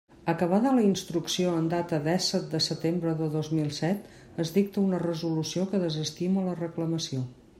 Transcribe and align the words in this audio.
Acabada 0.31 0.69
la 0.75 0.83
instrucció, 0.85 1.51
en 1.57 1.67
data 1.73 1.99
dèsset 2.07 2.47
de 2.53 2.61
setembre 2.69 3.13
de 3.21 3.29
dos 3.35 3.51
mil 3.57 3.69
set 3.81 4.09
es 4.45 4.53
dicta 4.57 4.83
una 4.87 5.03
resolució 5.07 5.69
que 5.75 5.85
desestima 5.87 6.49
la 6.49 6.57
reclamació. 6.65 7.23